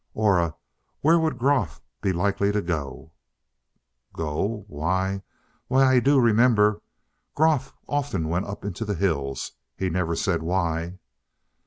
"Aura, 0.15 0.55
where 1.01 1.19
would 1.19 1.37
Groff 1.37 1.79
be 2.01 2.11
likely 2.11 2.51
to 2.53 2.63
go?" 2.63 3.11
"Go? 4.13 4.65
Why 4.67 5.21
why 5.67 5.83
I 5.85 5.99
do 5.99 6.19
remember, 6.19 6.81
Groff 7.35 7.75
often 7.87 8.27
went 8.27 8.47
up 8.47 8.65
into 8.65 8.83
the 8.83 8.95
hills. 8.95 9.51
He 9.77 9.91
never 9.91 10.15
said 10.15 10.41
why?" 10.41 10.97